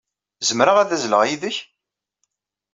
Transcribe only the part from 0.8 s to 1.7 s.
azzleɣ yid-k?